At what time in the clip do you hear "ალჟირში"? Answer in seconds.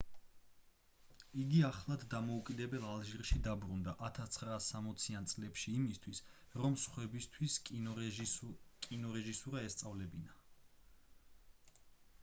2.93-3.37